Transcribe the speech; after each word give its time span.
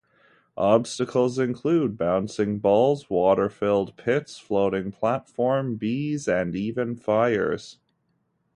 Obstacles 0.57 1.37
include 1.37 1.95
bouncing 1.95 2.57
balls, 2.57 3.07
water 3.07 3.49
filled 3.49 3.95
pits, 3.97 4.39
floating 4.39 4.91
platforms, 4.91 5.77
bees, 5.77 6.27
and 6.27 6.55
even 6.55 6.95
fires. 6.95 7.77